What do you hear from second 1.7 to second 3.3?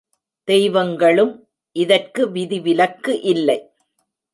இதற்கு விதி விலக்கு